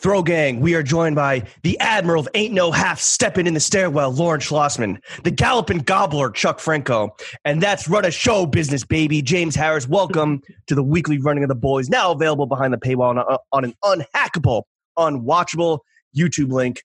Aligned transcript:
Throw 0.00 0.22
Gang, 0.22 0.60
we 0.60 0.74
are 0.74 0.82
joined 0.82 1.14
by 1.14 1.42
the 1.62 1.78
Admiral 1.78 2.20
of 2.20 2.28
Ain't 2.34 2.54
No 2.54 2.70
Half 2.72 3.00
Stepping 3.00 3.46
in 3.46 3.52
the 3.52 3.60
Stairwell, 3.60 4.12
Lawrence 4.12 4.46
Schlossman, 4.48 4.98
the 5.24 5.30
Galloping 5.30 5.78
Gobbler, 5.80 6.30
Chuck 6.30 6.58
Franco, 6.58 7.14
and 7.44 7.62
that's 7.62 7.86
Run 7.86 8.06
a 8.06 8.10
Show 8.10 8.46
Business, 8.46 8.82
baby. 8.82 9.20
James 9.20 9.54
Harris, 9.54 9.86
welcome 9.86 10.40
to 10.68 10.74
the 10.74 10.82
weekly 10.82 11.18
running 11.18 11.44
of 11.44 11.48
the 11.48 11.54
boys, 11.54 11.90
now 11.90 12.12
available 12.12 12.46
behind 12.46 12.72
the 12.72 12.78
paywall 12.78 13.10
on, 13.18 13.36
on 13.52 13.64
an 13.64 13.74
unhackable, 13.84 14.62
unwatchable 14.98 15.80
YouTube 16.16 16.50
link. 16.50 16.82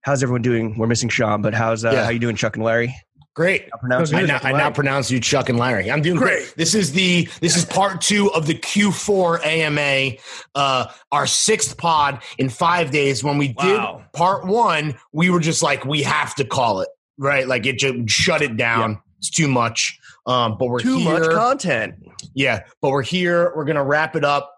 How's 0.00 0.22
everyone 0.22 0.40
doing? 0.42 0.78
We're 0.78 0.86
missing 0.86 1.10
Sean, 1.10 1.42
but 1.42 1.52
how's 1.52 1.84
uh, 1.84 1.90
Yeah. 1.90 2.04
how 2.04 2.10
you 2.10 2.18
doing, 2.18 2.36
Chuck 2.36 2.56
and 2.56 2.64
Larry? 2.64 2.94
Great. 3.36 3.68
I 3.72 3.76
pronounce 3.76 4.14
I 4.14 4.22
now, 4.22 4.38
I 4.42 4.52
now 4.52 4.70
pronounce 4.70 5.10
you 5.10 5.20
Chuck 5.20 5.50
and 5.50 5.58
Larry. 5.58 5.90
I'm 5.90 6.00
doing 6.00 6.16
great. 6.16 6.54
This 6.56 6.74
is 6.74 6.92
the 6.92 7.28
this 7.42 7.54
is 7.54 7.66
part 7.66 8.00
two 8.00 8.32
of 8.32 8.46
the 8.46 8.54
Q4 8.54 9.44
AMA, 9.44 10.16
uh, 10.54 10.86
our 11.12 11.26
sixth 11.26 11.76
pod 11.76 12.22
in 12.38 12.48
five 12.48 12.90
days. 12.90 13.22
When 13.22 13.36
we 13.36 13.48
did 13.48 13.76
Wow. 13.76 14.04
part 14.14 14.46
one, 14.46 14.94
we 15.12 15.28
were 15.28 15.40
just 15.40 15.62
like, 15.62 15.84
we 15.84 16.02
have 16.02 16.34
to 16.36 16.46
call 16.46 16.80
it 16.80 16.88
right. 17.18 17.46
Like 17.46 17.66
it 17.66 17.78
just 17.78 18.08
shut 18.08 18.40
it 18.40 18.56
down. 18.56 19.02
It's 19.18 19.28
too 19.28 19.48
much. 19.48 19.98
Um, 20.26 20.56
but 20.58 20.68
we're 20.68 20.80
Too 20.80 20.96
here. 20.96 21.20
much 21.20 21.30
content. 21.30 21.94
Yeah, 22.34 22.60
but 22.80 22.90
we're 22.90 23.02
here. 23.02 23.52
We're 23.54 23.64
gonna 23.66 23.84
wrap 23.84 24.16
it 24.16 24.24
up. 24.24 24.50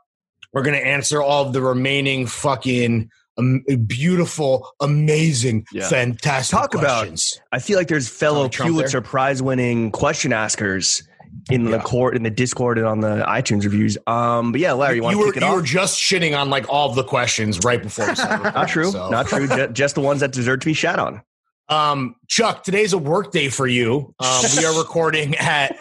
We're 0.52 0.62
gonna 0.62 0.76
answer 0.78 1.20
all 1.20 1.44
of 1.48 1.52
the 1.52 1.60
remaining 1.60 2.26
fucking 2.28 3.10
um, 3.38 3.62
beautiful, 3.86 4.70
amazing, 4.80 5.64
Yeah. 5.72 5.88
fantastic 5.88 6.58
Talk 6.58 6.74
about- 6.74 7.08
I 7.52 7.58
feel 7.58 7.78
like 7.78 7.88
there's 7.88 8.08
fellow 8.08 8.34
Donald 8.48 8.52
Trump 8.52 8.72
Pulitzer. 8.72 9.00
Prize 9.00 9.40
winning 9.42 9.90
question 9.92 10.32
askers 10.32 11.02
in 11.50 11.64
the 11.70 11.78
court, 11.78 12.16
in 12.16 12.22
the 12.24 12.30
Discord, 12.30 12.78
and 12.78 12.86
on 12.86 13.00
the 13.00 13.24
iTunes 13.28 13.62
reviews. 13.64 13.96
Um, 14.06 14.52
but 14.52 14.60
yeah, 14.60 14.72
Larry, 14.72 14.96
you 14.96 15.02
want 15.02 15.16
you 15.16 15.22
to 15.22 15.26
were 15.26 15.32
kick 15.32 15.42
it 15.42 15.46
you 15.46 15.50
off? 15.50 15.56
were 15.56 15.62
just 15.62 15.98
shitting 15.98 16.38
on 16.38 16.50
like 16.50 16.68
all 16.68 16.88
of 16.90 16.96
the 16.96 17.04
questions 17.04 17.58
right 17.64 17.82
before 17.82 18.08
we 18.08 18.14
started. 18.16 18.42
Not 18.54 18.68
true. 18.68 18.90
So- 18.90 19.08
Not 19.10 19.28
true. 19.28 19.46
Ju- 19.46 19.68
just 19.68 19.94
the 19.94 20.00
ones 20.00 20.20
that 20.20 20.32
deserve 20.32 20.60
to 20.60 20.66
be 20.66 20.74
shat 20.74 20.98
on. 20.98 21.22
Um, 21.70 22.16
Chuck, 22.28 22.64
today's 22.64 22.92
a 22.94 22.98
work 22.98 23.30
day 23.30 23.50
for 23.50 23.66
you. 23.66 24.14
Um, 24.18 24.42
we 24.56 24.64
are 24.64 24.76
recording 24.78 25.36
at. 25.36 25.76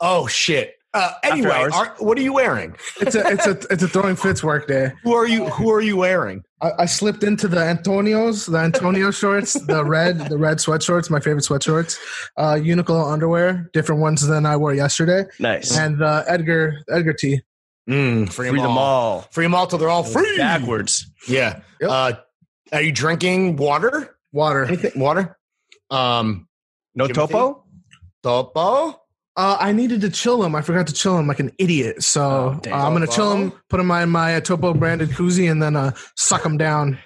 Oh 0.00 0.26
shit. 0.26 0.74
Uh, 0.92 1.12
anyway, 1.22 1.68
are, 1.72 1.94
what 2.00 2.18
are 2.18 2.22
you 2.22 2.32
wearing? 2.32 2.74
It's 3.00 3.14
a 3.14 3.28
it's 3.30 3.46
a 3.46 3.50
it's 3.70 3.82
a 3.84 3.88
throwing 3.88 4.16
fits 4.16 4.42
work 4.42 4.66
day. 4.66 4.90
Who 5.04 5.14
are 5.14 5.26
you? 5.26 5.46
Who 5.46 5.70
are 5.70 5.80
you 5.80 5.96
wearing? 5.96 6.42
I, 6.60 6.70
I 6.80 6.86
slipped 6.86 7.22
into 7.22 7.46
the 7.46 7.58
Antonios, 7.58 8.50
the 8.50 8.58
Antonio 8.58 9.10
shorts, 9.20 9.52
the 9.66 9.84
red 9.84 10.18
the 10.28 10.36
red 10.36 10.60
sweat 10.60 10.82
shorts, 10.82 11.08
my 11.08 11.20
favorite 11.20 11.44
sweat 11.44 11.62
shorts. 11.62 11.96
Uh, 12.36 12.54
Uniqlo 12.54 13.12
underwear, 13.12 13.70
different 13.72 14.00
ones 14.00 14.26
than 14.26 14.44
I 14.46 14.56
wore 14.56 14.74
yesterday, 14.74 15.26
Nice. 15.38 15.76
and 15.78 16.02
uh, 16.02 16.24
Edgar 16.26 16.78
Edgar 16.90 17.12
T. 17.12 17.40
Mm, 17.88 18.32
free, 18.32 18.48
Free 18.50 18.60
them 18.60 18.76
all. 18.76 19.22
Free 19.30 19.44
them 19.44 19.54
all 19.54 19.66
till 19.68 19.78
they're 19.78 19.88
all 19.88 20.04
free. 20.04 20.36
Backwards. 20.38 21.08
Yeah. 21.28 21.60
Yep. 21.80 21.90
Uh, 21.90 22.12
are 22.72 22.82
you 22.82 22.92
drinking 22.92 23.56
water? 23.56 24.16
Water. 24.32 24.64
Anything? 24.64 24.92
Water? 25.00 25.36
Um, 25.90 26.46
No 26.94 27.06
Timothy? 27.08 27.32
topo? 27.32 27.64
Topo? 28.22 29.00
Uh, 29.36 29.56
I 29.60 29.72
needed 29.72 30.00
to 30.02 30.10
chill 30.10 30.42
him. 30.42 30.54
I 30.54 30.60
forgot 30.60 30.86
to 30.88 30.92
chill 30.92 31.16
him 31.16 31.26
like 31.26 31.38
an 31.40 31.52
idiot. 31.58 32.02
So 32.02 32.20
Oh, 32.22 32.70
uh. 32.70 32.74
I'm 32.74 32.92
gonna 32.92 33.06
chill 33.06 33.32
him, 33.32 33.52
put 33.68 33.78
him 33.78 33.84
in 33.84 33.86
my 33.86 34.04
my 34.04 34.36
uh, 34.36 34.40
Topo 34.40 34.74
branded 34.74 35.10
koozie, 35.10 35.50
and 35.50 35.62
then 35.62 35.76
uh, 35.76 35.92
suck 36.16 36.44
him 36.44 36.58
down. 36.58 36.98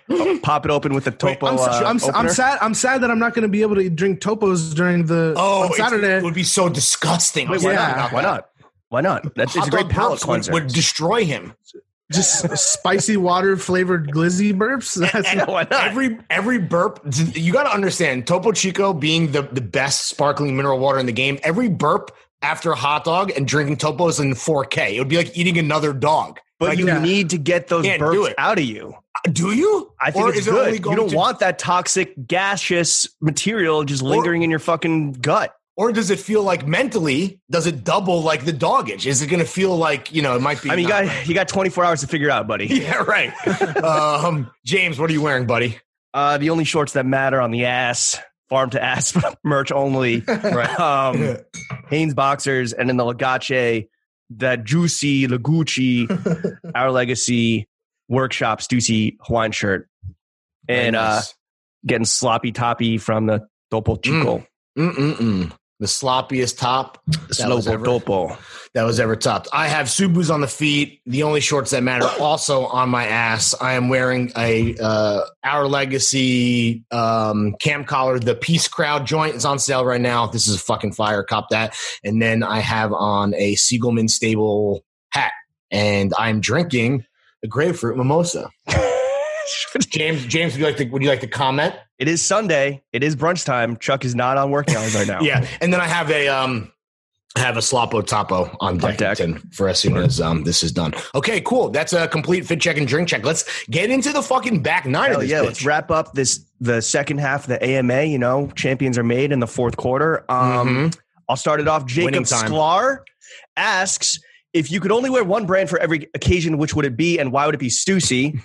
Pop 0.42 0.64
it 0.64 0.70
open 0.70 0.94
with 0.94 1.04
the 1.04 1.10
Wait, 1.10 1.38
topo. 1.38 1.46
I'm, 1.46 1.58
uh, 1.58 1.82
I'm, 1.84 2.00
I'm 2.14 2.28
sad. 2.28 2.58
I'm 2.60 2.74
sad 2.74 3.02
that 3.02 3.10
I'm 3.10 3.18
not 3.18 3.34
gonna 3.34 3.48
be 3.48 3.62
able 3.62 3.76
to 3.76 3.88
drink 3.90 4.20
Topos 4.20 4.74
during 4.74 5.04
the 5.04 5.34
Oh, 5.36 5.64
on 5.64 5.72
Saturday. 5.74 6.16
It 6.16 6.22
would 6.24 6.34
be 6.34 6.44
so 6.44 6.68
disgusting. 6.68 7.48
Wait, 7.48 7.62
why 7.62 7.72
Yeah. 7.72 7.86
thinking 7.86 8.02
not? 8.02 8.12
Why 8.12 8.22
not? 8.22 8.48
Why 8.88 9.00
not? 9.02 9.34
That's 9.36 9.54
it's 9.56 9.66
a 9.66 9.70
great 9.70 9.88
dog 9.88 9.90
palate 9.92 10.20
burps 10.20 10.50
would, 10.50 10.64
would 10.64 10.72
destroy 10.72 11.24
him. 11.24 11.54
Just 12.14 12.56
spicy 12.56 13.16
water 13.16 13.56
flavored 13.56 14.10
glizzy 14.10 14.52
burps. 14.52 14.94
That's 15.12 15.28
And 15.28 15.40
Why 15.48 15.62
not? 15.70 15.88
Every 15.88 16.18
every 16.30 16.58
burp, 16.58 17.00
you 17.34 17.52
got 17.52 17.64
to 17.64 17.72
understand. 17.72 18.26
Topo 18.26 18.52
Chico 18.52 18.92
being 18.92 19.32
the 19.32 19.42
the 19.42 19.60
best 19.60 20.08
sparkling 20.08 20.56
mineral 20.56 20.78
water 20.78 20.98
in 20.98 21.06
the 21.06 21.12
game. 21.12 21.38
Every 21.42 21.68
burp 21.68 22.10
after 22.42 22.72
a 22.72 22.76
hot 22.76 23.04
dog 23.04 23.32
and 23.36 23.46
drinking 23.48 23.76
Topos 23.78 24.20
in 24.20 24.32
4K, 24.32 24.94
it 24.94 24.98
would 24.98 25.08
be 25.08 25.16
like 25.16 25.36
eating 25.36 25.56
another 25.58 25.92
dog. 25.94 26.40
but 26.58 26.70
Like, 26.70 26.78
you 26.78 26.86
yeah. 26.86 27.00
need 27.00 27.30
to 27.30 27.38
get 27.38 27.68
those 27.68 27.84
Can't 27.86 28.02
burps 28.02 28.28
it. 28.28 28.34
out 28.36 28.58
of 28.58 28.64
you. 28.64 28.94
Uh, 29.26 29.30
do 29.30 29.52
you? 29.52 29.90
I 30.00 30.10
think 30.10 30.26
Or 30.26 30.28
it's 30.30 30.40
is 30.40 30.48
it 30.48 30.54
only 30.54 30.78
good. 30.78 30.90
You 30.90 30.96
don't 30.96 31.08
to- 31.10 31.16
want 31.16 31.38
that 31.38 31.58
toxic, 31.58 32.12
gaseous 32.26 33.08
material 33.22 33.84
just 33.84 34.02
lingering 34.02 34.42
in 34.42 34.50
your 34.50 34.58
fucking 34.58 35.12
gut. 35.14 35.54
Or 35.76 35.90
does 35.90 36.10
it 36.10 36.20
feel 36.20 36.42
like 36.44 36.66
mentally? 36.66 37.40
Does 37.50 37.66
it 37.66 37.82
double 37.82 38.22
like 38.22 38.44
the 38.44 38.52
doggage? 38.52 39.06
Is 39.06 39.22
it 39.22 39.26
going 39.26 39.40
to 39.40 39.48
feel 39.48 39.76
like 39.76 40.12
you 40.12 40.22
know? 40.22 40.36
It 40.36 40.40
might 40.40 40.62
be. 40.62 40.70
I 40.70 40.76
mean, 40.76 40.84
you 40.84 40.88
not 40.90 41.04
got 41.06 41.28
you 41.28 41.34
got 41.34 41.48
24 41.48 41.84
hours 41.84 42.00
to 42.02 42.06
figure 42.06 42.28
it 42.28 42.30
out, 42.30 42.46
buddy. 42.46 42.66
Yeah, 42.84 43.02
right. 43.02 43.32
um, 43.78 44.50
James, 44.64 44.98
what 45.00 45.10
are 45.10 45.12
you 45.12 45.22
wearing, 45.22 45.46
buddy? 45.46 45.78
Uh, 46.12 46.38
the 46.38 46.50
only 46.50 46.64
shorts 46.64 46.92
that 46.92 47.06
matter 47.06 47.40
on 47.40 47.50
the 47.50 47.64
ass, 47.64 48.20
farm 48.48 48.70
to 48.70 48.82
ass 48.82 49.16
merch 49.44 49.72
only. 49.72 50.20
Right. 50.20 50.70
Um, 50.80 51.38
Hanes 51.88 52.14
boxers, 52.14 52.72
and 52.72 52.88
in 52.88 52.96
the 52.96 53.04
Legace, 53.04 53.88
that 54.36 54.64
juicy 54.64 55.26
Lagucci, 55.26 56.58
our 56.74 56.90
legacy 56.92 57.68
workshop 58.08 58.60
Stussy 58.60 59.16
Hawaiian 59.20 59.52
shirt, 59.52 59.88
and 60.68 60.94
uh, 60.94 61.20
getting 61.84 62.04
sloppy 62.04 62.52
toppy 62.52 62.98
from 62.98 63.26
the 63.26 63.46
Topo 63.70 63.96
Chico. 63.96 64.46
Mm-mm-mm. 64.78 65.52
The 65.84 65.88
sloppiest 65.88 66.56
top 66.56 66.98
that 67.06 67.50
was, 67.50 67.68
ever, 67.68 67.84
Topo. 67.84 68.38
that 68.72 68.84
was 68.84 68.98
ever 68.98 69.16
topped. 69.16 69.48
I 69.52 69.68
have 69.68 69.88
Subus 69.88 70.32
on 70.32 70.40
the 70.40 70.48
feet. 70.48 71.02
The 71.04 71.24
only 71.24 71.42
shorts 71.42 71.72
that 71.72 71.82
matter 71.82 72.08
also 72.22 72.64
on 72.64 72.88
my 72.88 73.06
ass. 73.06 73.54
I 73.60 73.74
am 73.74 73.90
wearing 73.90 74.32
a 74.34 74.74
uh, 74.80 75.26
Our 75.44 75.68
Legacy 75.68 76.84
um, 76.90 77.54
cam 77.60 77.84
collar. 77.84 78.18
The 78.18 78.34
Peace 78.34 78.66
Crowd 78.66 79.06
joint 79.06 79.34
is 79.34 79.44
on 79.44 79.58
sale 79.58 79.84
right 79.84 80.00
now. 80.00 80.26
This 80.26 80.48
is 80.48 80.56
a 80.56 80.58
fucking 80.58 80.92
fire. 80.92 81.22
Cop 81.22 81.50
that. 81.50 81.76
And 82.02 82.22
then 82.22 82.42
I 82.42 82.60
have 82.60 82.94
on 82.94 83.34
a 83.34 83.54
Siegelman 83.56 84.08
Stable 84.08 84.82
hat, 85.10 85.32
and 85.70 86.14
I'm 86.18 86.40
drinking 86.40 87.04
a 87.42 87.46
grapefruit 87.46 87.98
mimosa. 87.98 88.48
James, 89.88 90.24
James, 90.26 90.52
would 90.54 90.60
you 90.60 90.66
like 90.66 90.76
to 90.78 90.84
would 90.86 91.02
you 91.02 91.08
like 91.08 91.20
to 91.20 91.26
comment? 91.26 91.74
It 91.98 92.08
is 92.08 92.22
Sunday. 92.22 92.82
It 92.92 93.02
is 93.02 93.14
brunch 93.16 93.44
time. 93.44 93.76
Chuck 93.78 94.04
is 94.04 94.14
not 94.14 94.36
on 94.36 94.50
working 94.50 94.76
hours 94.76 94.94
right 94.94 95.06
now. 95.06 95.20
Yeah, 95.22 95.46
and 95.60 95.72
then 95.72 95.80
I 95.80 95.86
have 95.86 96.10
a 96.10 96.28
um 96.28 96.70
I 97.36 97.40
have 97.40 97.56
a 97.56 97.60
slopo 97.60 98.06
topo 98.06 98.56
on 98.60 98.78
deck, 98.78 98.96
deck. 98.96 99.18
for 99.52 99.68
as 99.68 99.78
soon 99.80 99.96
as 99.96 100.20
um 100.20 100.44
this 100.44 100.62
is 100.62 100.70
done. 100.72 100.94
Okay, 101.14 101.40
cool. 101.40 101.70
That's 101.70 101.92
a 101.92 102.06
complete 102.08 102.46
fit 102.46 102.60
check 102.60 102.76
and 102.76 102.86
drink 102.86 103.08
check. 103.08 103.24
Let's 103.24 103.44
get 103.66 103.90
into 103.90 104.12
the 104.12 104.22
fucking 104.22 104.62
back 104.62 104.86
nine 104.86 105.06
Hell 105.10 105.16
of 105.16 105.22
this 105.22 105.30
yeah, 105.30 105.40
let's 105.40 105.64
wrap 105.64 105.90
up 105.90 106.14
this 106.14 106.44
the 106.60 106.80
second 106.80 107.18
half 107.18 107.42
of 107.44 107.48
the 107.48 107.64
AMA. 107.64 108.04
You 108.04 108.18
know, 108.18 108.48
champions 108.54 108.98
are 108.98 109.04
made 109.04 109.32
in 109.32 109.40
the 109.40 109.46
fourth 109.48 109.76
quarter. 109.76 110.24
Um, 110.30 110.68
Mhm. 110.90 110.98
I'll 111.28 111.36
start 111.36 111.58
it 111.60 111.66
off. 111.68 111.86
Jacob 111.86 112.24
Sklar 112.24 112.98
asks 113.56 114.18
if 114.52 114.70
you 114.70 114.78
could 114.78 114.92
only 114.92 115.10
wear 115.10 115.24
one 115.24 115.46
brand 115.46 115.70
for 115.70 115.78
every 115.78 116.08
occasion, 116.14 116.58
which 116.58 116.74
would 116.74 116.84
it 116.84 116.96
be, 116.96 117.18
and 117.18 117.32
why 117.32 117.46
would 117.46 117.54
it 117.54 117.58
be 117.58 117.68
Stussy? 117.70 118.40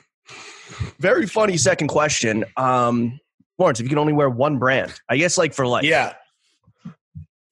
Very 1.00 1.26
funny 1.28 1.58
second 1.58 1.88
question. 1.88 2.46
Um, 2.58 3.20
Lawrence, 3.58 3.80
if 3.80 3.84
you 3.84 3.90
could 3.90 3.98
only 3.98 4.14
wear 4.14 4.30
one 4.30 4.58
brand, 4.58 4.94
I 5.10 5.18
guess 5.18 5.38
like 5.38 5.54
for 5.54 5.66
life. 5.68 5.84
Yeah. 5.84 6.14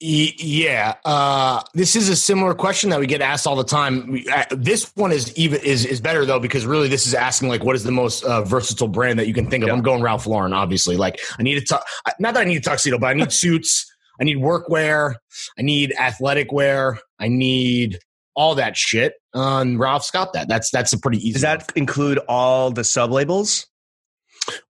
Y- 0.00 0.32
Yeah, 0.38 0.94
uh, 1.04 1.60
this 1.74 1.96
is 1.96 2.08
a 2.08 2.14
similar 2.14 2.54
question 2.54 2.90
that 2.90 3.00
we 3.00 3.06
get 3.08 3.20
asked 3.20 3.48
all 3.48 3.56
the 3.56 3.64
time. 3.64 4.12
We, 4.12 4.28
uh, 4.28 4.44
this 4.50 4.92
one 4.94 5.10
is 5.10 5.36
even 5.36 5.60
is 5.62 5.84
is 5.84 6.00
better 6.00 6.24
though 6.24 6.38
because 6.38 6.64
really 6.66 6.86
this 6.86 7.04
is 7.04 7.14
asking 7.14 7.48
like 7.48 7.64
what 7.64 7.74
is 7.74 7.82
the 7.82 7.90
most 7.90 8.22
uh, 8.22 8.42
versatile 8.44 8.86
brand 8.86 9.18
that 9.18 9.26
you 9.26 9.34
can 9.34 9.50
think 9.50 9.64
of. 9.64 9.68
Yeah. 9.68 9.74
I'm 9.74 9.82
going 9.82 10.00
Ralph 10.00 10.24
Lauren, 10.26 10.52
obviously. 10.52 10.96
Like 10.96 11.18
I 11.38 11.42
need 11.42 11.58
a 11.58 11.62
tu- 11.62 12.12
not 12.20 12.34
that 12.34 12.40
I 12.42 12.44
need 12.44 12.58
a 12.58 12.60
tuxedo, 12.60 12.96
but 12.98 13.08
I 13.08 13.14
need 13.14 13.32
suits. 13.44 13.92
I 14.20 14.24
need 14.24 14.36
workwear. 14.38 15.16
I 15.58 15.62
need 15.62 15.92
athletic 15.98 16.52
wear. 16.52 17.00
I 17.18 17.26
need 17.26 17.98
all 18.38 18.54
that 18.54 18.76
shit. 18.76 19.14
And 19.34 19.78
Ralph's 19.78 20.10
got 20.10 20.32
that. 20.32 20.48
That's 20.48 20.70
that's 20.70 20.92
a 20.94 20.98
pretty 20.98 21.18
easy. 21.18 21.32
Does 21.34 21.42
that 21.42 21.70
include 21.76 22.18
all 22.28 22.70
the 22.70 22.84
sub 22.84 23.10
labels? 23.10 23.66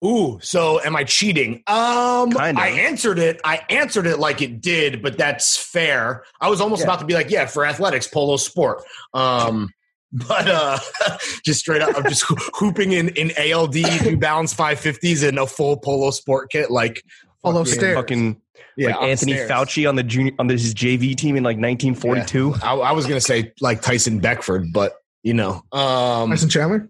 Ooh, 0.05 0.39
so 0.43 0.81
am 0.81 0.97
I 0.97 1.05
cheating? 1.05 1.63
Um, 1.69 2.33
Kind 2.33 2.59
of. 2.59 2.65
I 2.65 2.69
answered 2.71 3.19
it. 3.21 3.41
I 3.45 3.61
answered 3.71 4.07
it 4.09 4.19
like 4.19 4.43
it 4.43 4.61
did, 4.61 5.03
but 5.03 5.17
that's 5.17 5.57
fair. 5.57 6.25
I 6.41 6.49
was 6.51 6.61
almost 6.61 6.81
Yeah. 6.81 6.87
about 6.89 7.01
to 7.01 7.07
be 7.07 7.15
like, 7.15 7.31
yeah, 7.31 7.47
for 7.47 7.65
athletics, 7.65 8.09
polo 8.09 8.37
sport. 8.39 8.83
Um, 9.15 9.69
but 10.13 10.49
uh, 10.49 10.79
just 11.45 11.61
straight 11.61 11.83
up, 11.83 11.97
I'm 11.97 12.05
just 12.05 12.25
hooping 12.55 12.93
in 12.93 13.11
in 13.11 13.31
ALD 13.53 13.77
New 14.05 14.17
Balance 14.17 14.53
550s 14.55 15.29
and 15.29 15.39
a 15.39 15.47
full 15.47 15.77
polo 15.77 16.11
sport 16.11 16.51
kit. 16.51 16.71
Like, 16.71 17.03
Polo 17.45 17.61
fucking- 17.63 17.73
stairs. 17.79 17.95
Fucking 17.97 18.41
Yeah, 18.79 18.97
like 18.97 19.09
Anthony 19.11 19.33
stairs. 19.33 19.51
Fauci 19.51 19.89
on 19.89 19.97
the 19.97 20.05
junior 20.05 20.33
on 20.39 20.49
his 20.49 20.73
JV 20.73 21.17
team 21.17 21.35
in 21.35 21.43
like 21.43 21.57
1942. 21.57 22.55
I, 22.63 22.75
I 22.75 22.93
was 22.93 23.07
gonna 23.07 23.21
say 23.21 23.53
like 23.61 23.83
Tyson 23.83 24.21
Beckford, 24.21 24.73
but 24.73 24.95
you 25.25 25.35
know, 25.35 25.65
um, 25.73 26.31
Tyson 26.31 26.49
Chandler. 26.49 26.89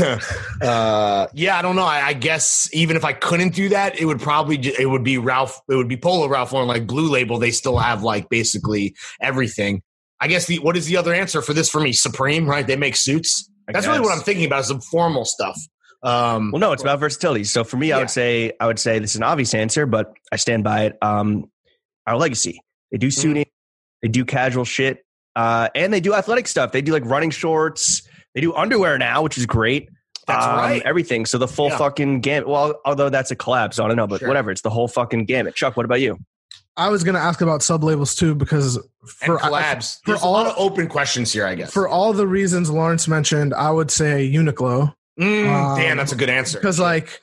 uh, 0.62 1.26
yeah, 1.32 1.58
I 1.58 1.62
don't 1.62 1.74
know. 1.74 1.84
I, 1.84 2.08
I 2.08 2.12
guess 2.12 2.70
even 2.72 2.96
if 2.96 3.04
I 3.04 3.12
couldn't 3.12 3.54
do 3.54 3.70
that, 3.70 3.98
it 3.98 4.04
would 4.04 4.20
probably 4.20 4.58
ju- 4.58 4.74
it 4.78 4.86
would 4.86 5.02
be 5.02 5.18
Ralph. 5.18 5.60
It 5.68 5.74
would 5.74 5.88
be 5.88 5.96
Polo 5.96 6.28
Ralph 6.28 6.52
Lauren, 6.52 6.68
like 6.68 6.86
Blue 6.86 7.10
Label. 7.10 7.38
They 7.38 7.50
still 7.50 7.78
have 7.78 8.04
like 8.04 8.28
basically 8.28 8.94
everything. 9.20 9.82
I 10.20 10.28
guess 10.28 10.46
the 10.46 10.60
what 10.60 10.76
is 10.76 10.86
the 10.86 10.96
other 10.96 11.12
answer 11.12 11.42
for 11.42 11.54
this 11.54 11.68
for 11.68 11.80
me? 11.80 11.92
Supreme, 11.92 12.46
right? 12.46 12.64
They 12.64 12.76
make 12.76 12.94
suits. 12.94 13.50
I 13.68 13.72
That's 13.72 13.88
really 13.88 14.00
what. 14.00 14.16
I'm 14.16 14.22
thinking 14.22 14.44
about. 14.44 14.60
Is 14.60 14.68
the 14.68 14.80
formal 14.80 15.24
stuff. 15.24 15.58
Um, 16.02 16.50
Well, 16.50 16.60
no, 16.60 16.72
it's 16.72 16.82
about 16.82 16.98
versatility. 17.00 17.44
So 17.44 17.62
for 17.64 17.76
me, 17.76 17.92
I 17.92 17.98
would 17.98 18.10
say 18.10 18.52
I 18.60 18.66
would 18.66 18.78
say 18.78 18.98
this 18.98 19.10
is 19.10 19.16
an 19.16 19.22
obvious 19.22 19.52
answer, 19.54 19.86
but 19.86 20.12
I 20.32 20.36
stand 20.36 20.64
by 20.64 20.84
it. 20.84 20.98
Um, 21.02 21.50
our 22.06 22.16
legacy. 22.16 22.60
They 22.90 22.98
do 22.98 23.08
Mm-hmm. 23.08 23.20
suiting, 23.20 23.46
they 24.02 24.08
do 24.08 24.24
casual 24.24 24.64
shit, 24.64 25.04
uh, 25.36 25.68
and 25.74 25.92
they 25.92 26.00
do 26.00 26.14
athletic 26.14 26.48
stuff. 26.48 26.72
They 26.72 26.82
do 26.82 26.92
like 26.92 27.04
running 27.04 27.30
shorts. 27.30 28.02
They 28.34 28.40
do 28.40 28.54
underwear 28.54 28.96
now, 28.98 29.22
which 29.22 29.36
is 29.38 29.46
great. 29.46 29.88
That's 30.26 30.44
Um, 30.46 30.56
right. 30.56 30.82
Everything. 30.84 31.26
So 31.26 31.38
the 31.38 31.48
full 31.48 31.68
Yeah. 31.68 31.78
fucking 31.78 32.20
gamut. 32.20 32.48
Well, 32.48 32.80
although 32.84 33.08
that's 33.10 33.30
a 33.30 33.36
collab, 33.36 33.74
so 33.74 33.84
I 33.84 33.88
don't 33.88 33.96
know, 33.96 34.06
but 34.06 34.20
Sure. 34.20 34.28
whatever. 34.28 34.50
It's 34.50 34.62
the 34.62 34.70
whole 34.70 34.88
fucking 34.88 35.24
gamut. 35.26 35.54
Chuck, 35.54 35.76
what 35.76 35.84
about 35.84 36.00
you? 36.00 36.18
I 36.76 36.88
was 36.88 37.04
gonna 37.04 37.18
ask 37.18 37.40
about 37.42 37.62
sub 37.62 37.82
labels 37.84 38.14
too 38.14 38.34
because 38.34 38.76
and 38.76 38.84
for 39.02 39.38
collabs. 39.38 39.98
for 40.04 40.12
There's 40.12 40.22
a 40.22 40.26
lot 40.28 40.46
all- 40.46 40.52
of 40.52 40.58
open 40.72 40.86
questions 40.88 41.32
here. 41.32 41.44
I 41.46 41.54
guess. 41.56 41.72
for 41.72 41.86
all 41.88 42.12
the 42.12 42.26
reasons 42.26 42.70
Lawrence 42.70 43.06
mentioned, 43.08 43.52
I 43.54 43.70
would 43.70 43.90
say 43.90 44.30
Uniqlo 44.32 44.94
Mm, 45.18 45.46
Um, 45.48 45.78
damn, 45.78 45.96
that's 45.96 46.12
a 46.12 46.16
good 46.16 46.30
answer. 46.30 46.58
because 46.58 46.78
like 46.78 47.20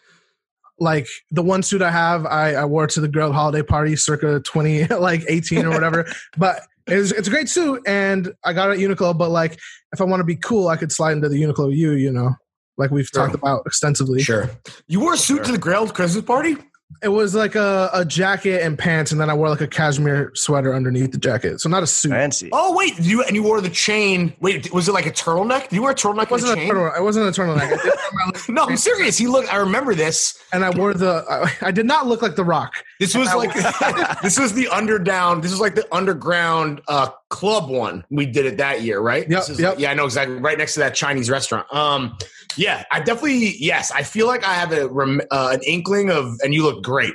like 0.79 1.07
the 1.31 1.41
one 1.41 1.63
suit 1.63 1.81
I 1.81 1.89
have, 1.91 2.25
I, 2.25 2.53
I 2.53 2.65
wore 2.65 2.85
to 2.87 3.01
the 3.01 3.07
girl 3.07 3.31
holiday 3.31 3.63
party 3.63 3.95
circa 3.95 4.39
twenty 4.41 4.85
like 4.87 5.23
eighteen 5.27 5.65
or 5.65 5.69
whatever. 5.71 6.05
but 6.37 6.61
it's 6.85 7.11
it's 7.11 7.27
a 7.27 7.31
great 7.31 7.49
suit 7.49 7.81
and 7.87 8.33
I 8.45 8.53
got 8.53 8.69
it 8.69 8.73
at 8.73 8.77
Uniqlo. 8.79 9.17
But 9.17 9.29
like 9.29 9.59
if 9.93 10.01
I 10.01 10.03
want 10.03 10.19
to 10.19 10.25
be 10.25 10.35
cool, 10.35 10.67
I 10.67 10.75
could 10.77 10.91
slide 10.91 11.13
into 11.13 11.29
the 11.29 11.41
Uniqlo 11.41 11.75
U. 11.75 11.91
You 11.93 12.11
know, 12.11 12.35
like 12.77 12.91
we've 12.91 13.07
Sure. 13.07 13.23
talked 13.23 13.35
about 13.35 13.63
extensively. 13.65 14.21
Sure. 14.21 14.49
You 14.87 14.99
wore 14.99 15.13
a 15.13 15.17
suit 15.17 15.43
to 15.45 15.51
the 15.51 15.57
Grailed 15.57 15.93
Christmas 15.93 16.23
party? 16.23 16.57
It 17.03 17.09
was 17.09 17.35
like 17.35 17.53
a, 17.55 17.89
a 17.93 18.03
jacket 18.05 18.63
and 18.63 18.77
pants, 18.77 19.11
and 19.11 19.21
then 19.21 19.29
I 19.29 19.33
wore 19.35 19.49
like 19.49 19.61
a 19.61 19.67
cashmere 19.67 20.31
sweater 20.33 20.73
underneath 20.73 21.11
the 21.11 21.17
jacket. 21.19 21.59
So 21.61 21.69
not 21.69 21.83
a 21.83 21.87
suit. 21.87 22.09
Fancy. 22.11 22.49
Oh 22.51 22.75
wait, 22.75 22.97
you 22.99 23.21
and 23.23 23.35
you 23.35 23.43
wore 23.43 23.61
the 23.61 23.69
chain. 23.69 24.33
Wait, 24.39 24.73
was 24.73 24.87
it 24.89 24.93
like 24.93 25.05
a 25.05 25.11
turtleneck? 25.11 25.63
Did 25.69 25.73
you 25.73 25.83
wear 25.83 25.91
a 25.91 25.95
turtleneck 25.95 26.23
It 26.23 26.31
wasn't 26.31 26.49
with 26.49 26.49
a 26.49 26.53
a 26.53 26.55
chain? 26.55 26.67
turtle. 26.69 26.93
It 26.97 27.03
wasn't 27.03 27.37
a 27.37 27.41
turtleneck. 27.41 27.61
I 27.61 27.75
did 27.75 27.83
wear 27.85 27.95
my 28.13 28.25
little- 28.33 28.53
No, 28.55 28.63
I'm 28.65 28.77
serious. 28.77 29.17
He 29.17 29.27
looked. 29.27 29.53
I 29.53 29.57
remember 29.57 29.93
this. 29.93 30.39
and 30.53 30.65
I 30.65 30.71
wore 30.71 30.93
the. 30.95 31.23
I, 31.29 31.67
I 31.67 31.71
did 31.71 31.85
not 31.85 32.07
look 32.07 32.21
like 32.23 32.35
the 32.35 32.45
Rock. 32.45 32.73
This 32.99 33.15
was 33.15 33.33
like 33.35 33.53
this 34.21 34.39
was 34.39 34.53
the 34.53 34.65
underdown. 34.65 35.41
This 35.41 35.51
was 35.51 35.59
like 35.59 35.75
the 35.75 35.87
underground 35.95 36.81
uh, 36.87 37.09
club 37.29 37.69
one. 37.69 38.03
We 38.09 38.25
did 38.25 38.45
it 38.45 38.57
that 38.57 38.81
year, 38.81 38.99
right? 38.99 39.29
Yep, 39.29 39.39
This 39.39 39.49
is- 39.49 39.59
yep. 39.59 39.75
Yeah, 39.79 39.91
I 39.91 39.93
know 39.93 40.05
exactly. 40.05 40.37
Right 40.37 40.57
next 40.57 40.73
to 40.75 40.79
that 40.81 40.95
Chinese 40.95 41.29
restaurant. 41.29 41.71
Um, 41.73 42.17
yeah, 42.55 42.85
I 42.91 42.99
definitely 42.99 43.55
yes. 43.59 43.91
I 43.91 44.03
feel 44.03 44.25
like 44.27 44.43
I 44.43 44.53
have 44.55 44.71
a 44.71 44.87
rem- 44.87 45.21
uh, 45.29 45.49
an 45.53 45.61
inkling 45.63 46.09
of, 46.09 46.35
and 46.43 46.53
you 46.53 46.63
look 46.63 46.83
great. 46.83 47.13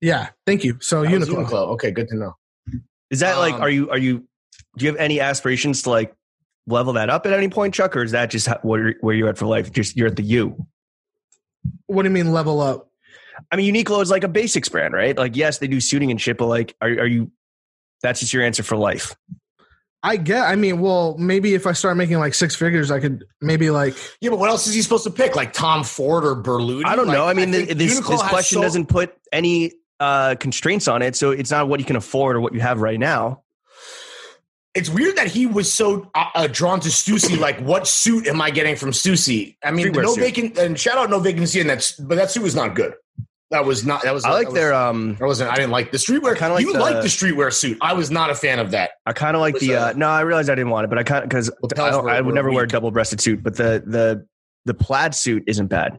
Yeah, 0.00 0.30
thank 0.46 0.64
you. 0.64 0.76
So 0.80 1.02
That 1.02 1.12
was 1.12 1.28
Uniqlo. 1.28 1.46
Uniqlo. 1.46 1.68
Okay, 1.74 1.90
good 1.92 2.08
to 2.08 2.16
know. 2.16 2.36
Is 3.10 3.20
that 3.20 3.38
like? 3.38 3.54
Um, 3.54 3.62
Are 3.62 3.70
you? 3.70 3.90
Are 3.90 3.98
you? 3.98 4.26
Do 4.76 4.84
you 4.86 4.90
have 4.90 4.98
any 5.00 5.20
aspirations 5.20 5.82
to 5.82 5.90
like 5.90 6.14
level 6.66 6.92
that 6.94 7.10
up 7.10 7.26
at 7.26 7.32
any 7.32 7.48
point, 7.48 7.74
Chuck, 7.74 7.96
or 7.96 8.02
is 8.02 8.12
that 8.12 8.30
just 8.30 8.46
how, 8.48 8.58
where 8.62 8.94
where 9.02 9.14
you're 9.14 9.28
at 9.28 9.38
for 9.38 9.46
life? 9.46 9.72
Just 9.72 9.96
you're 9.96 10.06
at 10.08 10.16
the 10.16 10.22
U. 10.22 10.66
What 11.86 12.02
do 12.02 12.08
you 12.08 12.12
mean 12.14 12.32
level 12.32 12.60
up? 12.60 12.89
I 13.50 13.56
mean, 13.56 13.74
Uniqlo 13.74 14.02
is 14.02 14.10
like 14.10 14.24
a 14.24 14.28
basics 14.28 14.68
brand, 14.68 14.94
right? 14.94 15.16
Like, 15.16 15.36
yes, 15.36 15.58
they 15.58 15.66
do 15.68 15.80
suiting 15.80 16.10
and 16.10 16.20
shit, 16.20 16.38
but 16.38 16.46
like, 16.46 16.74
are 16.80 16.88
are 16.88 17.06
you? 17.06 17.30
That's 18.02 18.20
just 18.20 18.32
your 18.32 18.42
answer 18.42 18.62
for 18.62 18.76
life. 18.76 19.14
I 20.02 20.16
get. 20.16 20.42
I 20.44 20.56
mean, 20.56 20.80
well, 20.80 21.16
maybe 21.18 21.52
if 21.54 21.66
I 21.66 21.72
start 21.72 21.96
making 21.98 22.18
like 22.18 22.32
six 22.32 22.56
figures, 22.56 22.90
I 22.90 23.00
could 23.00 23.24
maybe 23.42 23.68
like. 23.70 23.94
Yeah, 24.22 24.30
but 24.30 24.38
what 24.38 24.48
else 24.48 24.66
is 24.66 24.72
he 24.74 24.80
supposed 24.80 25.04
to 25.04 25.10
pick? 25.10 25.36
Like 25.36 25.52
Tom 25.52 25.84
Ford 25.84 26.24
or 26.24 26.34
Berluti? 26.36 26.86
I 26.86 26.96
don't 26.96 27.06
Like, 27.06 27.16
know. 27.18 27.26
I 27.26 27.34
mean, 27.34 27.52
think 27.52 27.68
this 27.70 27.98
this 27.98 28.00
question 28.00 28.56
so- 28.56 28.62
doesn't 28.62 28.86
put 28.86 29.14
any 29.32 29.72
uh, 30.00 30.36
constraints 30.36 30.88
on 30.88 31.02
it, 31.02 31.16
so 31.16 31.30
it's 31.32 31.50
not 31.50 31.68
what 31.68 31.80
you 31.80 31.84
can 31.86 31.96
afford 31.96 32.36
or 32.36 32.40
what 32.40 32.54
you 32.54 32.60
have 32.60 32.80
right 32.80 32.98
now. 32.98 33.42
It's 34.72 34.88
weird 34.88 35.16
that 35.16 35.26
he 35.26 35.46
was 35.46 35.70
so 35.70 36.08
uh, 36.14 36.26
uh, 36.34 36.46
drawn 36.50 36.78
to 36.80 36.88
Stussy. 36.90 37.36
Like, 37.36 37.58
what 37.60 37.88
suit 37.88 38.28
am 38.28 38.40
I 38.40 38.50
getting 38.50 38.76
from 38.76 38.92
Stussy? 38.92 39.56
I 39.64 39.72
mean, 39.72 39.88
Streetwear 39.88 40.02
no 40.04 40.14
suit. 40.14 40.20
vacant 40.20 40.58
and 40.58 40.78
shout 40.78 40.96
out 40.96 41.10
no 41.10 41.18
vacancy 41.18 41.60
in 41.60 41.66
that, 41.66 41.92
but 41.98 42.14
that 42.14 42.30
suit 42.30 42.44
was 42.44 42.54
not 42.54 42.74
good. 42.76 42.94
That 43.50 43.64
was 43.64 43.84
not. 43.84 44.02
That 44.02 44.14
was. 44.14 44.24
I 44.24 44.30
like 44.30 44.48
that 44.48 44.54
their 44.54 44.72
um. 44.72 45.16
I 45.20 45.24
wasn't. 45.24 45.50
I 45.50 45.56
didn't 45.56 45.72
like 45.72 45.90
the 45.90 45.98
streetwear. 45.98 46.36
kinda 46.36 46.54
like 46.54 46.64
you 46.64 46.72
like 46.72 47.02
the 47.02 47.08
streetwear 47.08 47.52
suit. 47.52 47.78
I 47.80 47.94
was 47.94 48.10
not 48.10 48.30
a 48.30 48.34
fan 48.34 48.60
of 48.60 48.70
that. 48.70 48.92
I 49.06 49.12
kind 49.12 49.34
of 49.34 49.40
like 49.40 49.54
was, 49.54 49.62
the. 49.62 49.74
Uh, 49.74 49.86
uh, 49.86 49.92
no, 49.96 50.08
I 50.08 50.20
realized 50.20 50.48
I 50.50 50.54
didn't 50.54 50.70
want 50.70 50.84
it, 50.84 50.88
but 50.88 50.98
I 50.98 51.02
kind 51.02 51.24
of 51.24 51.28
because 51.28 51.50
I, 51.76 51.88
I 51.88 52.20
would 52.20 52.34
never 52.34 52.50
wear 52.52 52.64
a 52.64 52.68
double 52.68 52.90
breasted 52.92 53.20
suit, 53.20 53.42
but 53.42 53.56
the 53.56 53.82
the 53.84 54.26
the 54.66 54.74
plaid 54.74 55.14
suit 55.14 55.44
isn't 55.48 55.66
bad. 55.66 55.98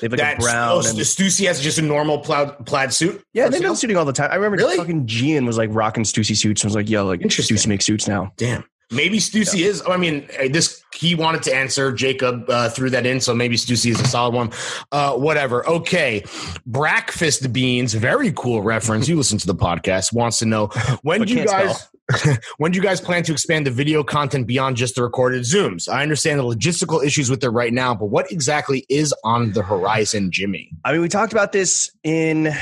They 0.00 0.06
have 0.06 0.12
like 0.12 0.38
a 0.38 0.40
brown. 0.40 0.72
oh, 0.72 0.78
and, 0.78 0.98
Stussy 0.98 1.46
has 1.46 1.60
just 1.60 1.78
a 1.78 1.82
normal 1.82 2.18
plaid 2.18 2.66
plaid 2.66 2.92
suit. 2.92 3.22
yeah, 3.32 3.48
they've 3.48 3.62
been 3.62 3.76
suiting 3.76 3.96
all 3.96 4.04
the 4.04 4.12
time. 4.12 4.30
I 4.30 4.36
remember 4.36 4.56
Really? 4.58 4.76
fucking 4.76 5.06
Gian 5.06 5.44
was 5.46 5.58
like 5.58 5.70
rocking 5.72 6.04
Stussy 6.04 6.36
suits. 6.36 6.62
and 6.62 6.68
was 6.68 6.76
like, 6.76 6.88
yo, 6.88 7.04
like 7.06 7.20
Interesting. 7.22 7.56
Stussy 7.56 7.66
makes 7.68 7.84
suits 7.84 8.06
now. 8.06 8.32
Damn. 8.36 8.64
Maybe 8.90 9.18
Stussy 9.18 9.66
is. 9.66 9.82
I 9.88 9.96
mean, 9.96 10.28
uh, 10.38 10.48
this 10.50 10.82
he 10.94 11.14
wanted 11.14 11.42
to 11.44 11.54
answer. 11.54 11.92
Jacob 11.92 12.48
uh, 12.48 12.68
threw 12.68 12.88
that 12.90 13.04
in, 13.04 13.20
so 13.20 13.34
maybe 13.34 13.56
Stussy 13.56 13.90
is 13.90 14.00
a 14.00 14.06
solid 14.06 14.34
one. 14.34 14.52
Uh, 14.92 15.14
whatever. 15.14 15.66
Okay. 15.68 16.24
Breakfast 16.66 17.52
beans. 17.52 17.94
Very 17.94 18.32
cool 18.32 18.62
reference. 18.62 19.08
You 19.08 19.16
listen 19.16 19.38
to 19.38 19.46
the 19.46 19.54
podcast. 19.54 20.12
Wants 20.12 20.38
to 20.38 20.46
know 20.46 20.68
when 21.02 21.22
do 21.22 21.34
you 21.34 21.44
guys 21.44 21.88
when 22.58 22.70
do 22.70 22.76
you 22.76 22.82
guys 22.82 23.00
plan 23.00 23.22
to 23.24 23.32
expand 23.32 23.66
the 23.66 23.70
video 23.70 24.04
content 24.04 24.46
beyond 24.46 24.76
just 24.76 24.94
the 24.94 25.02
recorded 25.02 25.42
zooms? 25.42 25.88
I 25.88 26.02
understand 26.02 26.38
the 26.38 26.44
logistical 26.44 27.04
issues 27.04 27.28
with 27.28 27.42
it 27.42 27.50
right 27.50 27.72
now, 27.72 27.94
but 27.94 28.06
what 28.06 28.30
exactly 28.30 28.86
is 28.88 29.12
on 29.24 29.52
the 29.52 29.62
horizon, 29.62 30.30
Jimmy? 30.30 30.70
I 30.84 30.92
mean, 30.92 31.00
we 31.00 31.08
talked 31.08 31.32
about 31.32 31.52
this 31.52 31.90
in 32.04 32.54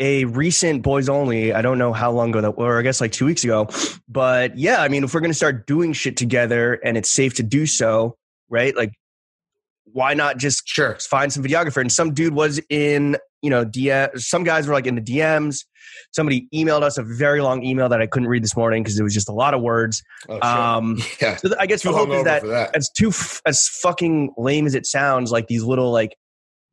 a 0.00 0.24
recent 0.26 0.82
boys 0.82 1.08
only. 1.08 1.52
I 1.52 1.62
don't 1.62 1.78
know 1.78 1.92
how 1.92 2.10
long 2.12 2.30
ago 2.30 2.40
that, 2.40 2.50
or 2.50 2.78
I 2.78 2.82
guess 2.82 3.00
like 3.00 3.12
two 3.12 3.26
weeks 3.26 3.44
ago. 3.44 3.68
But 4.08 4.56
yeah, 4.56 4.80
I 4.82 4.88
mean, 4.88 5.04
if 5.04 5.12
we're 5.14 5.20
going 5.20 5.30
to 5.32 5.36
start 5.36 5.66
doing 5.66 5.92
shit 5.92 6.16
together 6.16 6.74
and 6.84 6.96
it's 6.96 7.10
safe 7.10 7.34
to 7.34 7.42
do 7.42 7.66
so, 7.66 8.16
right? 8.48 8.76
Like, 8.76 8.92
why 9.92 10.14
not 10.14 10.36
just 10.36 10.68
Sure. 10.68 10.96
find 11.00 11.32
some 11.32 11.42
videographer? 11.42 11.80
And 11.80 11.90
some 11.90 12.12
dude 12.14 12.34
was 12.34 12.60
in, 12.70 13.16
you 13.42 13.50
know, 13.50 13.64
DM. 13.64 14.18
Some 14.20 14.44
guys 14.44 14.66
were 14.68 14.74
like 14.74 14.86
in 14.86 14.94
the 14.94 15.00
DMs. 15.00 15.64
Somebody 16.12 16.46
emailed 16.54 16.82
us 16.82 16.96
a 16.98 17.02
very 17.02 17.40
long 17.40 17.64
email 17.64 17.88
that 17.88 18.00
I 18.00 18.06
couldn't 18.06 18.28
read 18.28 18.42
this 18.44 18.56
morning 18.56 18.82
because 18.82 18.98
it 18.98 19.02
was 19.02 19.14
just 19.14 19.28
a 19.28 19.32
lot 19.32 19.54
of 19.54 19.62
words. 19.62 20.02
Oh, 20.28 20.34
shit. 20.34 20.44
Um, 20.44 20.98
yeah. 21.20 21.36
so 21.36 21.50
I 21.58 21.66
guess 21.66 21.82
the 21.82 21.92
hope 21.92 22.10
is 22.10 22.24
that 22.24 22.42
that. 22.44 22.76
as 22.76 22.90
too 22.96 23.08
f- 23.08 23.40
as 23.46 23.66
fucking 23.66 24.32
lame 24.38 24.66
as 24.66 24.74
it 24.74 24.86
sounds, 24.86 25.32
like 25.32 25.48
these 25.48 25.64
little 25.64 25.90
like 25.90 26.14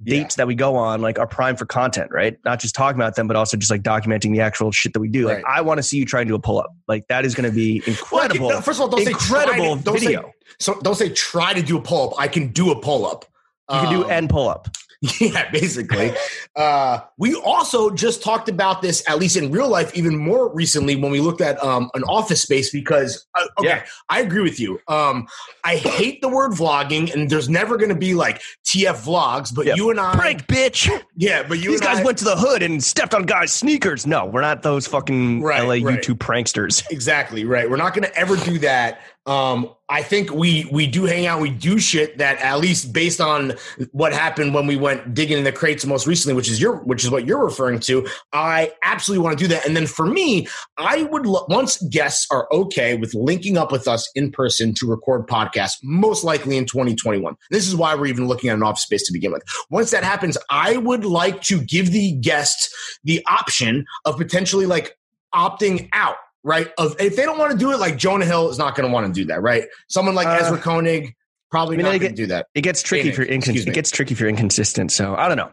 Yeah. 0.03 0.19
dates 0.19 0.35
that 0.35 0.45
we 0.47 0.55
go 0.55 0.75
on, 0.75 1.01
like 1.01 1.17
are 1.19 1.27
prime 1.27 1.55
for 1.55 1.65
content, 1.65 2.11
right? 2.11 2.37
Not 2.43 2.59
just 2.59 2.75
talking 2.75 2.99
about 2.99 3.15
them, 3.15 3.27
but 3.27 3.37
also 3.37 3.55
just 3.55 3.71
like 3.71 3.81
documenting 3.81 4.33
the 4.33 4.41
actual 4.41 4.71
shit 4.71 4.91
that 4.93 4.99
we 4.99 5.07
do. 5.07 5.25
Like 5.27 5.43
I 5.47 5.61
want 5.61 5.77
to 5.77 5.83
see 5.83 5.97
you 5.97 6.05
try 6.05 6.19
and 6.21 6.27
do 6.27 6.35
a 6.35 6.39
pull 6.39 6.59
up. 6.59 6.75
Like 6.87 7.07
that 7.07 7.23
is 7.25 7.33
going 7.33 7.49
to 7.49 7.55
be 7.55 7.81
Well, 7.87 7.95
incredible. 7.95 8.49
no, 8.49 8.61
first 8.61 8.79
of 8.79 8.81
all, 8.81 8.87
don't 8.89 9.03
say 9.05 9.11
incredible 9.11 9.77
to, 9.77 9.83
don't 9.83 9.99
video. 9.99 10.21
Say, 10.23 10.31
so 10.59 10.79
don't 10.81 10.95
say 10.95 11.09
try 11.09 11.53
to 11.53 11.61
do 11.61 11.77
a 11.77 11.81
pull 11.81 12.09
up. 12.09 12.19
I 12.19 12.27
can 12.27 12.49
do 12.49 12.71
a 12.71 12.79
pull 12.79 13.05
up. 13.05 13.25
You 13.71 13.79
can 13.79 13.89
do 13.93 14.03
Um, 14.05 14.11
and 14.11 14.29
pull 14.29 14.49
up. 14.49 14.67
Yeah, 15.19 15.51
basically. 15.51 16.13
uh, 16.55 16.99
we 17.17 17.35
also 17.35 17.91
just 17.91 18.23
talked 18.23 18.49
about 18.49 18.81
this, 18.81 19.03
at 19.07 19.19
least 19.19 19.35
in 19.35 19.51
real 19.51 19.69
life, 19.69 19.95
even 19.95 20.15
more 20.17 20.51
recently 20.51 20.95
when 20.95 21.11
we 21.11 21.19
looked 21.19 21.41
at 21.41 21.61
um, 21.63 21.91
an 21.93 22.03
office 22.05 22.41
space. 22.41 22.71
Because 22.71 23.27
uh, 23.35 23.45
okay, 23.59 23.67
Yeah. 23.67 23.85
I 24.09 24.21
agree 24.21 24.41
with 24.41 24.59
you. 24.59 24.79
Um, 24.87 25.27
I 25.63 25.75
hate 25.75 26.21
the 26.21 26.29
word 26.29 26.53
vlogging, 26.53 27.13
and 27.13 27.29
there's 27.29 27.49
never 27.49 27.77
going 27.77 27.89
to 27.89 27.95
be 27.95 28.15
like 28.15 28.41
TF 28.65 29.05
vlogs. 29.05 29.53
But 29.53 29.67
Yeah. 29.67 29.75
you 29.75 29.91
and 29.91 29.99
I, 29.99 30.15
Break, 30.15 30.47
bitch. 30.47 30.89
yeah, 31.15 31.43
but 31.43 31.59
you 31.59 31.71
These 31.71 31.81
guys 31.81 31.99
I, 31.99 32.03
went 32.03 32.17
to 32.19 32.25
the 32.25 32.37
hood 32.37 32.63
and 32.63 32.83
stepped 32.83 33.13
on 33.13 33.23
guys' 33.23 33.51
sneakers. 33.53 34.07
No, 34.07 34.25
we're 34.25 34.41
not 34.41 34.63
those 34.63 34.87
fucking 34.87 35.41
Right, 35.43 35.61
LA 35.61 35.87
right. 35.87 35.99
YouTube 36.01 36.17
pranksters. 36.17 36.83
Exactly 36.89 37.45
right. 37.45 37.69
We're 37.69 37.75
not 37.77 37.93
going 37.93 38.07
to 38.07 38.17
ever 38.17 38.37
do 38.37 38.57
that. 38.59 39.01
Um, 39.25 39.71
I 39.89 40.01
think 40.01 40.31
we 40.31 40.67
we 40.71 40.87
do 40.87 41.05
hang 41.05 41.25
out, 41.25 41.41
we 41.41 41.49
do 41.49 41.79
shit 41.79 42.17
that 42.17 42.37
at 42.39 42.59
least 42.59 42.91
based 42.93 43.21
on 43.21 43.53
what 43.91 44.13
happened 44.13 44.53
when 44.53 44.65
we 44.67 44.75
went 44.75 45.13
digging 45.13 45.37
in 45.37 45.43
the 45.43 45.51
crates 45.51 45.85
most 45.85 46.07
recently, 46.07 46.35
which 46.35 46.49
is 46.49 46.59
your 46.59 46.77
which 46.83 47.03
is 47.03 47.09
what 47.09 47.25
you're 47.25 47.43
referring 47.43 47.79
to. 47.81 48.07
I 48.33 48.71
absolutely 48.83 49.23
want 49.23 49.37
to 49.37 49.43
do 49.43 49.47
that. 49.49 49.65
And 49.65 49.75
then 49.75 49.87
for 49.87 50.05
me, 50.05 50.47
I 50.77 51.03
would 51.03 51.25
lo- 51.25 51.45
once 51.49 51.81
guests 51.83 52.27
are 52.31 52.47
okay 52.51 52.95
with 52.95 53.13
linking 53.13 53.57
up 53.57 53.71
with 53.71 53.87
us 53.87 54.09
in 54.15 54.31
person 54.31 54.73
to 54.75 54.87
record 54.87 55.27
podcasts, 55.27 55.77
most 55.83 56.23
likely 56.23 56.57
in 56.57 56.65
2021. 56.65 57.35
This 57.51 57.67
is 57.67 57.75
why 57.75 57.93
we're 57.95 58.07
even 58.07 58.27
looking 58.27 58.49
at 58.49 58.55
an 58.55 58.63
office 58.63 58.83
space 58.83 59.05
to 59.07 59.13
begin 59.13 59.31
with. 59.31 59.43
Once 59.69 59.91
that 59.91 60.03
happens, 60.03 60.37
I 60.49 60.77
would 60.77 61.05
like 61.05 61.41
to 61.43 61.61
give 61.61 61.91
the 61.91 62.13
guests 62.13 62.73
the 63.03 63.23
option 63.27 63.85
of 64.05 64.17
potentially 64.17 64.65
like 64.65 64.97
opting 65.35 65.89
out, 65.93 66.15
right? 66.45 66.71
Of 66.77 66.95
if 67.01 67.17
they 67.17 67.23
don't 67.25 67.37
want 67.37 67.51
to 67.51 67.57
do 67.57 67.71
it, 67.73 67.79
like 67.79 67.97
Jonah 67.97 68.23
Hill 68.25 68.49
is 68.49 68.57
not 68.57 68.75
going 68.75 68.87
to 68.87 68.93
want 68.93 69.07
to 69.07 69.11
do 69.21 69.25
that, 69.25 69.41
right? 69.41 69.65
Someone 69.89 70.15
like 70.15 70.27
Uh, 70.27 70.37
Ezra 70.41 70.57
Koenig 70.57 71.13
probably 71.51 71.75
I 71.75 71.77
mean, 71.77 71.85
not 71.85 71.99
going 71.99 72.15
to 72.15 72.21
do 72.21 72.27
that. 72.27 72.47
It 72.55 72.61
gets 72.61 72.81
tricky 72.81 73.03
Phoenix, 73.03 73.15
if 73.15 73.17
you're 73.25 73.33
inconsistent. 73.33 73.69
It 73.69 73.75
gets 73.75 73.91
tricky 73.91 74.13
if 74.13 74.19
you're 74.19 74.29
inconsistent. 74.29 74.91
So 74.91 75.15
I 75.15 75.27
don't 75.27 75.37
know. 75.37 75.51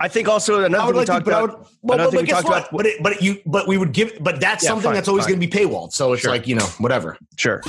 I 0.00 0.08
think 0.08 0.28
also 0.28 0.64
another 0.64 0.86
thing 0.86 0.92
we 0.92 0.98
like 0.98 1.06
to, 1.06 1.12
talked 1.12 1.26
about. 1.26 1.42
would. 1.58 1.68
Well, 1.82 1.98
another 1.98 2.10
but, 2.10 2.16
thing 2.18 2.26
we 2.26 2.30
talked 2.30 2.48
what? 2.48 2.58
about- 2.58 2.70
But 2.72 2.86
it, 2.86 3.02
but 3.02 3.22
you, 3.22 3.38
but 3.46 3.68
we 3.68 3.78
would 3.78 3.92
give. 3.92 4.12
But 4.20 4.40
that's 4.40 4.64
Yeah, 4.64 4.70
something 4.70 4.84
fine, 4.84 4.94
that's 4.94 5.08
always 5.08 5.26
going 5.26 5.40
to 5.40 5.46
be 5.46 5.52
paywalled. 5.52 5.92
So 5.92 6.12
it's 6.12 6.22
Sure. 6.22 6.30
like 6.30 6.46
you 6.46 6.56
know, 6.56 6.66
whatever. 6.78 7.16
Sure. 7.36 7.62